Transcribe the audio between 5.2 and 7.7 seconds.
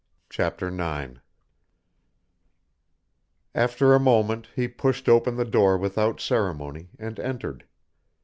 the door without ceremony, and entered.